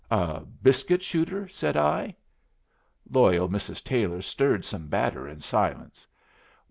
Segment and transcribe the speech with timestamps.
[0.09, 2.15] "A biscuit shooter!" said I.
[3.11, 3.83] Loyal Mrs.
[3.83, 6.07] Taylor stirred some batter in silence.